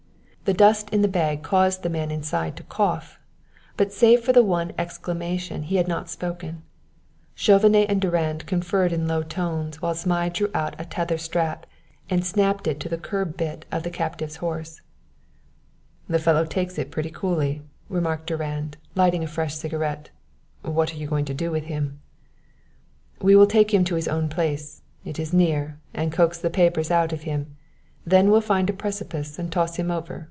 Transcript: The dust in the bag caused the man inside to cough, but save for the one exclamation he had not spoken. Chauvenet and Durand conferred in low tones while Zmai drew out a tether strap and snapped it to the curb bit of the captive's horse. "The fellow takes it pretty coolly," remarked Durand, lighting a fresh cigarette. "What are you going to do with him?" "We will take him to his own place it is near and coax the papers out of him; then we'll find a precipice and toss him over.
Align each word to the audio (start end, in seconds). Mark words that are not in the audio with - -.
The 0.43 0.57
dust 0.65 0.89
in 0.89 1.01
the 1.01 1.07
bag 1.07 1.43
caused 1.43 1.81
the 1.81 1.89
man 1.89 2.11
inside 2.11 2.57
to 2.57 2.63
cough, 2.63 3.17
but 3.77 3.93
save 3.93 4.19
for 4.25 4.33
the 4.33 4.43
one 4.43 4.73
exclamation 4.77 5.63
he 5.63 5.77
had 5.77 5.87
not 5.87 6.09
spoken. 6.09 6.63
Chauvenet 7.35 7.89
and 7.89 8.01
Durand 8.01 8.45
conferred 8.47 8.91
in 8.91 9.07
low 9.07 9.23
tones 9.23 9.81
while 9.81 9.93
Zmai 9.95 10.27
drew 10.27 10.49
out 10.53 10.75
a 10.77 10.83
tether 10.83 11.17
strap 11.17 11.67
and 12.09 12.25
snapped 12.25 12.67
it 12.67 12.81
to 12.81 12.89
the 12.89 12.97
curb 12.97 13.37
bit 13.37 13.63
of 13.71 13.83
the 13.83 13.89
captive's 13.89 14.37
horse. 14.37 14.81
"The 16.09 16.19
fellow 16.19 16.43
takes 16.43 16.77
it 16.77 16.91
pretty 16.91 17.11
coolly," 17.11 17.61
remarked 17.87 18.27
Durand, 18.27 18.75
lighting 18.93 19.23
a 19.23 19.27
fresh 19.27 19.55
cigarette. 19.55 20.09
"What 20.63 20.93
are 20.93 20.97
you 20.97 21.07
going 21.07 21.25
to 21.25 21.33
do 21.45 21.49
with 21.49 21.65
him?" 21.65 22.01
"We 23.21 23.37
will 23.37 23.47
take 23.47 23.73
him 23.73 23.85
to 23.85 23.95
his 23.95 24.09
own 24.09 24.27
place 24.27 24.81
it 25.05 25.17
is 25.17 25.31
near 25.31 25.79
and 25.93 26.11
coax 26.11 26.39
the 26.39 26.49
papers 26.59 26.91
out 26.91 27.13
of 27.13 27.21
him; 27.23 27.55
then 28.05 28.29
we'll 28.31 28.41
find 28.41 28.69
a 28.69 28.73
precipice 28.73 29.39
and 29.39 29.49
toss 29.49 29.77
him 29.79 29.89
over. 29.89 30.19